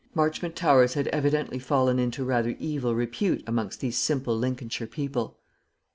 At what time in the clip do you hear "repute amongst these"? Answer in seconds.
2.95-3.99